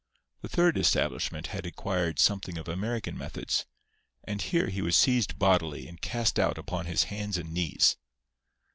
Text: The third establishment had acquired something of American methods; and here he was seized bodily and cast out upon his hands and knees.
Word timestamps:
The 0.41 0.49
third 0.49 0.77
establishment 0.79 1.45
had 1.53 1.67
acquired 1.67 2.17
something 2.17 2.57
of 2.57 2.67
American 2.67 3.15
methods; 3.15 3.67
and 4.23 4.41
here 4.41 4.67
he 4.69 4.81
was 4.81 4.97
seized 4.97 5.37
bodily 5.37 5.87
and 5.87 6.01
cast 6.01 6.39
out 6.39 6.57
upon 6.57 6.87
his 6.87 7.03
hands 7.03 7.37
and 7.37 7.51
knees. 7.53 7.97